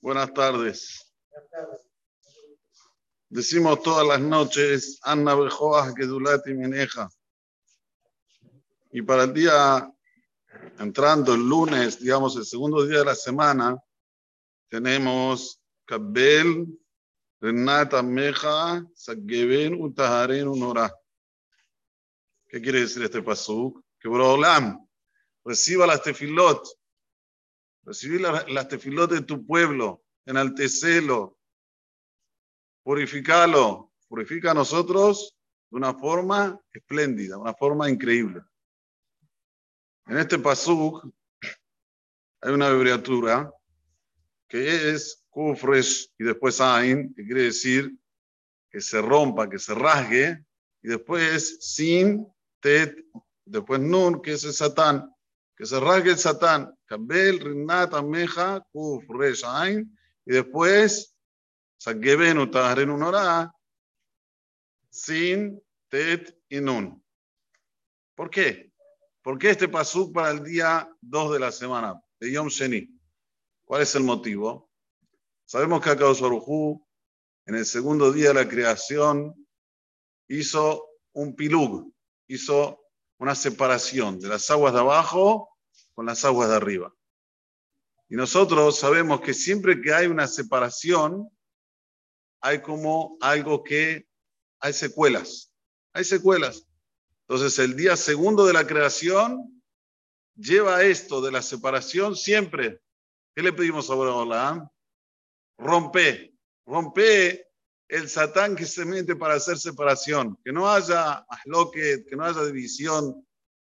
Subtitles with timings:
[0.00, 1.12] Buenas tardes.
[3.28, 7.10] Decimos todas las noches, Anna Bejoas Gedulati Mineja.
[8.92, 9.92] Y para el día,
[10.78, 13.76] entrando el lunes, digamos el segundo día de la semana,
[14.68, 16.78] tenemos Kabel,
[17.40, 20.94] Renata Meja, Sageben, Utaharen, Unora.
[22.46, 23.82] ¿Qué quiere decir este pasuk?
[23.98, 24.78] Que Borolam
[25.44, 26.64] reciba las tefilot,
[27.88, 31.38] recibir las, las tefilot de tu pueblo, enaltecelo,
[32.82, 35.34] purificalo, purifica a nosotros
[35.70, 38.42] de una forma espléndida, una forma increíble.
[40.06, 41.02] En este pasuk
[42.42, 43.50] hay una abreviatura
[44.48, 47.98] que es kufresh y después ain, que quiere decir
[48.70, 50.44] que se rompa, que se rasgue,
[50.82, 52.26] y después sin,
[52.60, 52.94] tet,
[53.46, 55.10] después nun, que es satán,
[55.58, 61.14] que se rasgue el satán, kabel, rinat, ameja, kufresh, ain, y después
[61.80, 63.52] Sageben Taharen Unora,
[64.90, 67.04] sin Tet y Nun.
[68.16, 68.72] ¿Por qué?
[69.22, 72.88] ¿Por qué este pasuk para el día 2 de la semana, de Yom Sheni?
[73.64, 74.70] ¿Cuál es el motivo?
[75.44, 76.80] Sabemos que Akadosh Baruj
[77.48, 79.34] en el segundo día de la creación,
[80.28, 81.90] hizo un pilug,
[82.26, 82.78] hizo
[83.18, 85.50] una separación de las aguas de abajo
[85.94, 86.94] con las aguas de arriba.
[88.08, 91.28] Y nosotros sabemos que siempre que hay una separación,
[92.40, 94.08] hay como algo que
[94.60, 95.52] hay secuelas.
[95.92, 96.66] Hay secuelas.
[97.28, 99.62] Entonces, el día segundo de la creación
[100.34, 102.80] lleva esto de la separación siempre.
[103.34, 104.68] ¿Qué le pedimos a Boreolam?
[105.58, 107.47] Rompe, rompe
[107.88, 112.44] el satán que se mete para hacer separación, que no haya ahloquet, que no haya
[112.44, 113.26] división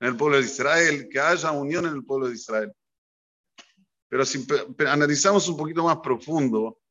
[0.00, 2.72] en el pueblo de Israel, que haya unión en el pueblo de Israel.
[4.08, 4.44] Pero si
[4.86, 6.82] analizamos un poquito más profundo,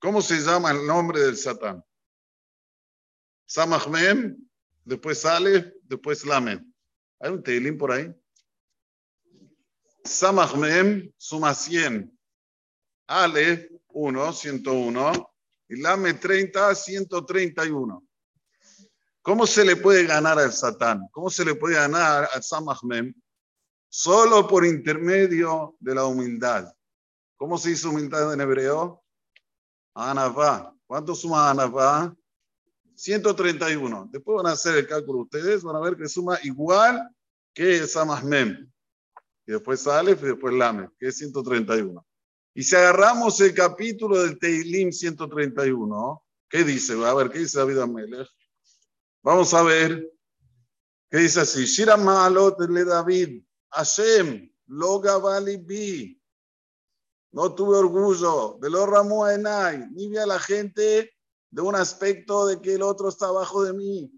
[0.00, 1.84] ¿Cómo se llama el nombre del Satán?
[3.44, 4.34] Samachmem,
[4.82, 6.74] después sale, después Lamen.
[7.18, 8.10] ¿Hay un teilín por ahí?
[10.02, 12.18] Samachmem suma 100.
[13.08, 15.29] Ale 1, 101.
[15.70, 18.04] Y Lame 30, 131.
[19.22, 21.06] ¿Cómo se le puede ganar al Satán?
[21.12, 23.14] ¿Cómo se le puede ganar al Samachmem?
[23.88, 26.74] Solo por intermedio de la humildad.
[27.36, 29.04] ¿Cómo se dice humildad en hebreo?
[29.94, 30.74] Anafá.
[30.88, 32.16] ¿Cuánto suma Anafá?
[32.96, 34.08] 131.
[34.10, 37.14] Después van a hacer el cálculo ustedes, van a ver que suma igual
[37.54, 38.68] que Samahmem.
[39.46, 42.04] Y después sale y después Lame, que es 131.
[42.54, 46.94] Y si agarramos el capítulo del Teilim 131, ¿qué dice?
[47.04, 48.28] A ver, ¿qué dice David Amelech?
[49.22, 50.10] Vamos a ver.
[51.10, 51.66] ¿Qué dice así?
[51.66, 53.42] Shira Maalot le David.
[53.70, 56.20] Hashem, Loga Bi.
[57.32, 58.58] No tuve orgullo.
[58.60, 58.88] De los
[59.32, 59.88] Enay.
[59.92, 61.12] Ni vi a la gente
[61.50, 64.12] de un aspecto de que el otro está abajo de mí.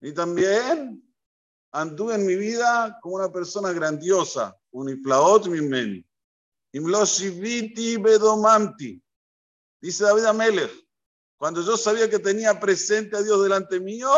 [0.00, 1.14] Y también
[1.72, 4.56] anduve en mi vida como una persona grandiosa.
[4.74, 6.04] Uniflaot mimeni.
[6.72, 9.00] Imloshiviti bedomanti.
[9.80, 10.72] Dice David Amelech.
[11.36, 14.10] Cuando yo sabía que tenía presente a Dios delante mío,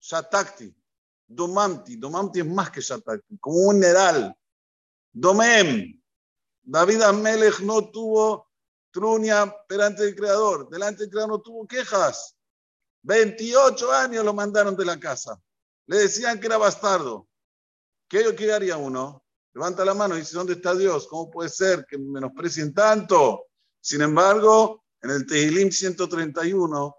[0.00, 0.74] Shatakti.
[1.26, 1.96] Domanti.
[1.96, 3.38] Domanti es más que Shatakti.
[3.38, 4.34] Como un neral
[5.12, 6.00] Domem.
[6.62, 8.50] David Amelech no tuvo
[8.90, 10.70] truña delante del Creador.
[10.70, 12.34] Delante del Creador no tuvo quejas.
[13.02, 15.38] 28 años lo mandaron de la casa.
[15.86, 17.28] Le decían que era bastardo.
[18.08, 19.23] ¿Qué, qué haría uno?
[19.54, 21.06] Levanta la mano y dice, ¿dónde está Dios?
[21.08, 23.46] ¿Cómo puede ser que me menosprecien tanto?
[23.80, 26.96] Sin embargo, en el Tehilim 131,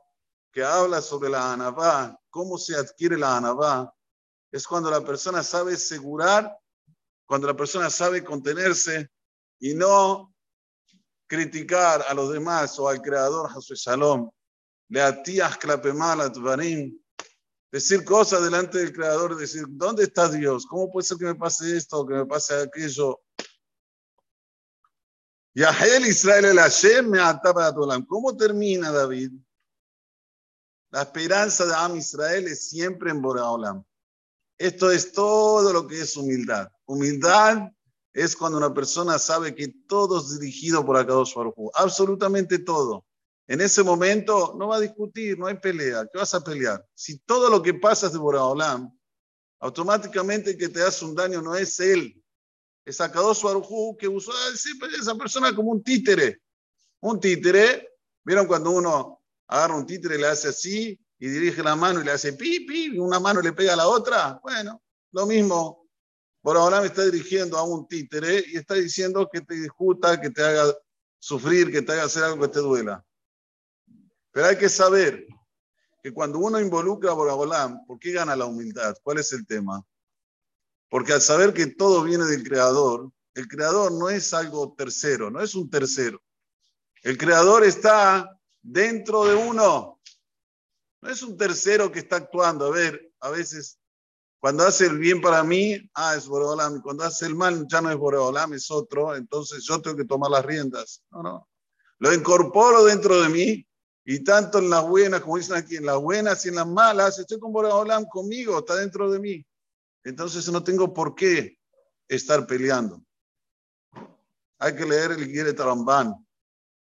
[0.52, 3.94] que habla sobre la Anabá, cómo se adquiere la Anabá,
[4.52, 6.58] es cuando la persona sabe asegurar
[7.26, 9.10] cuando la persona sabe contenerse
[9.60, 10.34] y no
[11.28, 14.30] criticar a los demás o al creador Jesús Shalom,
[14.90, 16.32] le atías clapemal a
[17.76, 20.66] decir cosas delante del creador, decir, ¿dónde está Dios?
[20.66, 23.20] ¿Cómo puede ser que me pase esto que me pase aquello?
[25.54, 27.76] Y a él Israel el Hashem me ataba
[28.08, 29.34] ¿Cómo termina David?
[30.90, 33.84] La esperanza de Am Israel es siempre en Boraholam.
[34.58, 36.72] Esto es todo lo que es humildad.
[36.86, 37.72] Humildad
[38.14, 43.06] es cuando una persona sabe que todo es dirigido por Akadosh Baruj absolutamente todo.
[43.48, 46.08] En ese momento no va a discutir, no hay pelea.
[46.12, 46.86] ¿Qué vas a pelear?
[46.94, 48.92] Si todo lo que pasa es de Boraholam,
[49.60, 52.22] automáticamente que te hace un daño no es él,
[52.86, 56.42] es Akadosh Baruj que usó a esa persona como un títere.
[57.02, 57.90] Un títere,
[58.24, 62.04] ¿vieron cuando uno agarra un títere y le hace así y dirige la mano y
[62.04, 64.40] le hace pi, pi, y una mano le pega a la otra?
[64.44, 64.82] Bueno,
[65.12, 65.86] lo mismo
[66.44, 70.72] me está dirigiendo a un títere y está diciendo que te discuta, que te haga
[71.18, 73.04] sufrir, que te haga hacer algo que te duela.
[74.36, 75.26] Pero hay que saber
[76.04, 78.94] que cuando uno involucra a Boraholam, ¿por qué gana la humildad?
[79.02, 79.82] ¿Cuál es el tema?
[80.90, 85.40] Porque al saber que todo viene del Creador, el Creador no es algo tercero, no
[85.40, 86.22] es un tercero.
[87.02, 88.30] El Creador está
[88.62, 90.02] dentro de uno.
[91.02, 92.66] No es un tercero que está actuando.
[92.66, 93.80] A ver, a veces
[94.42, 96.82] cuando hace el bien para mí, ah, es Boreolam.
[96.82, 99.16] Cuando hace el mal, ya no es Boreolam, es otro.
[99.16, 101.02] Entonces yo tengo que tomar las riendas.
[101.10, 101.48] No, no.
[102.00, 103.68] Lo incorporo dentro de mí
[104.06, 107.18] y tanto en las buenas, como dicen aquí, en las buenas y en las malas,
[107.18, 109.46] estoy con Boreolam conmigo, está dentro de mí.
[110.04, 111.58] Entonces no tengo por qué
[112.08, 113.04] estar peleando.
[114.60, 116.14] Hay que leer el Guire Tarambán.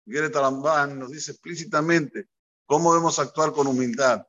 [0.05, 2.29] Guire Tarambán nos dice explícitamente
[2.65, 4.25] cómo debemos actuar con humildad.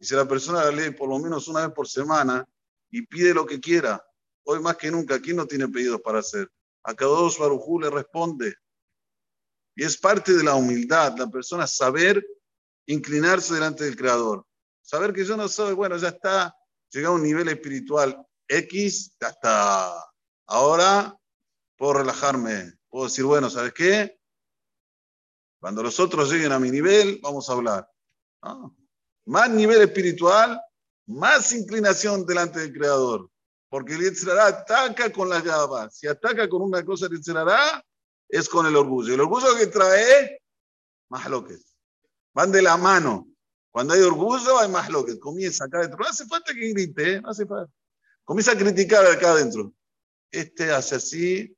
[0.00, 2.44] Y si la persona la lee por lo menos una vez por semana
[2.90, 4.04] y pide lo que quiera,
[4.42, 6.50] hoy más que nunca, ¿quién no tiene pedidos para hacer?
[6.82, 8.56] A cada dos Barujú le responde.
[9.78, 12.26] Y es parte de la humildad, la persona saber
[12.86, 14.44] inclinarse delante del Creador.
[14.82, 16.52] Saber que yo no soy, bueno, ya está,
[16.90, 20.04] llega a un nivel espiritual X, ya está.
[20.48, 21.16] Ahora
[21.76, 24.18] puedo relajarme, puedo decir, bueno, ¿sabes qué?
[25.60, 27.88] Cuando los otros lleguen a mi nivel, vamos a hablar.
[29.26, 30.60] Más nivel espiritual,
[31.06, 33.30] más inclinación delante del Creador.
[33.68, 35.88] Porque el Yetzirará ataca con la gaba.
[35.88, 37.80] Si ataca con una cosa el Yetzirará,
[38.28, 39.14] es con el orgullo.
[39.14, 40.42] El orgullo que trae,
[41.08, 41.56] más lo que
[42.34, 43.26] Van de la mano.
[43.70, 45.98] Cuando hay orgullo, hay más lo que Comienza acá adentro.
[45.98, 47.20] No hace falta que grite, ¿eh?
[47.20, 47.72] no hace falta.
[48.24, 49.72] Comienza a criticar acá adentro.
[50.30, 51.56] Este hace así,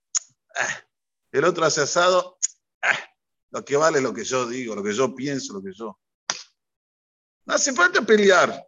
[0.57, 0.85] ah.
[1.33, 2.39] el otro hace asado.
[2.83, 2.99] Ah.
[3.51, 5.99] Lo que vale lo que yo digo, lo que yo pienso, lo que yo.
[7.45, 8.65] No hace falta pelear.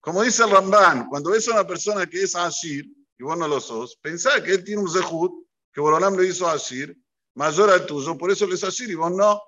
[0.00, 2.86] Como dice el Ramban, cuando ves a una persona que es Ashir,
[3.18, 5.43] y vos no lo sos, pensá que él tiene un Zehut,
[5.74, 6.96] que Borolam le hizo a Ashir,
[7.34, 9.42] mayor al tuyo, por eso le es Ashir y vos no.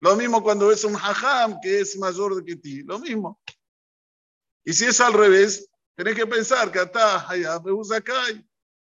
[0.00, 3.40] Lo mismo cuando ves un Hajam que es mayor que ti, lo mismo.
[4.64, 8.14] Y si es al revés, tenés que pensar que está allá, me usa acá.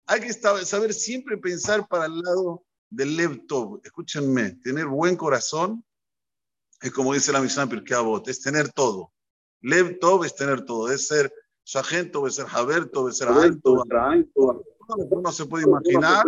[0.06, 3.40] Hay que saber siempre pensar para el lado del Lev
[3.82, 5.82] Escúchenme, tener buen corazón
[6.82, 9.12] es como dice la Mishnah Pirkei Avot, es tener todo.
[9.60, 11.32] Lev Tov es tener todo, es ser
[11.64, 13.84] Shagento, es ser Haberto, es ser Ainto.
[14.86, 16.24] Que uno se puede imaginar,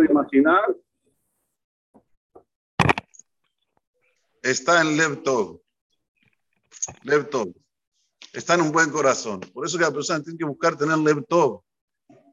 [4.41, 4.97] está en.
[4.97, 5.61] Lev Tov.
[8.33, 9.39] Está en un buen corazón.
[9.39, 11.63] Por eso que la persona tiene que buscar tener Lev Tov.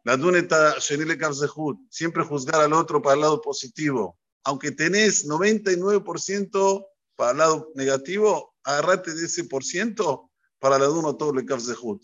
[0.04, 4.18] La duneta siempre juzgar al otro para el lado positivo.
[4.44, 10.98] Aunque tenés 99% para el lado negativo, agarrate de ese por ciento para el lado
[10.98, 12.02] uno todo Zehut.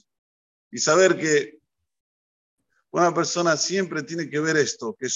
[0.71, 1.58] Y saber que
[2.91, 5.09] una persona siempre tiene que ver esto, que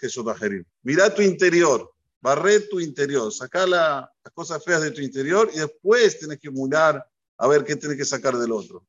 [0.00, 5.58] que Mira tu interior, barre tu interior, saca las cosas feas de tu interior y
[5.58, 7.06] después tienes que mirar
[7.38, 8.86] a ver qué tienes que sacar del otro.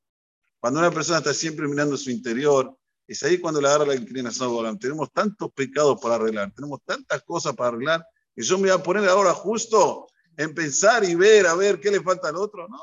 [0.60, 2.76] Cuando una persona está siempre mirando su interior,
[3.06, 4.80] es ahí cuando le agarra la inclinación.
[4.80, 8.84] Tenemos tantos pecados para arreglar, tenemos tantas cosas para arreglar y yo me voy a
[8.84, 12.68] poner ahora justo en pensar y ver, a ver qué le falta al otro.
[12.68, 12.80] No,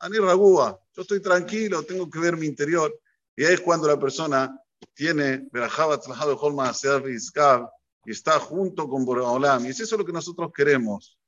[0.00, 2.92] Ani Ragúa, yo estoy tranquilo, tengo que ver mi interior.
[3.36, 4.60] Y ahí es cuando la persona
[4.94, 5.48] tiene
[8.04, 9.66] y está junto con Boreolam.
[9.66, 11.18] Y es eso lo que nosotros queremos.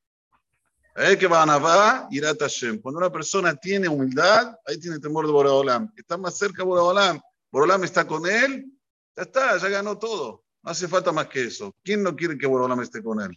[1.18, 2.08] Que van a va
[2.82, 5.92] Cuando una persona tiene humildad, ahí tiene temor de Boreolam.
[5.96, 7.20] Está más cerca de Boreolam.
[7.50, 8.66] Boreolam está con él.
[9.16, 10.44] Ya está, ya ganó todo.
[10.62, 11.74] No hace falta más que eso.
[11.82, 13.30] ¿Quién no quiere que Boreolam esté con él?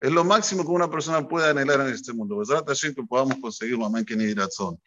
[0.00, 2.42] Es lo máximo que una persona puede anhelar en este mundo.
[2.42, 3.86] Que podamos conseguirlo.
[3.86, 4.04] Amén.
[4.04, 4.80] Que ni razón.